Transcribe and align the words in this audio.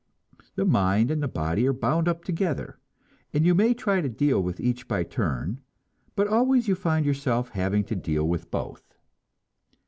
The 0.55 0.65
mind 0.65 1.11
and 1.11 1.21
the 1.21 1.27
body 1.27 1.67
are 1.67 1.73
bound 1.73 2.07
up 2.07 2.23
together, 2.23 2.79
and 3.35 3.45
you 3.45 3.53
may 3.53 3.75
try 3.75 4.01
to 4.01 4.09
deal 4.09 4.41
with 4.41 4.59
each 4.59 4.87
by 4.87 5.03
turn, 5.03 5.61
but 6.15 6.27
always 6.27 6.67
you 6.67 6.73
find 6.73 7.05
yourself 7.05 7.49
having 7.49 7.83
to 7.83 7.95
deal 7.95 8.27
with 8.27 8.49
both. 8.49 8.95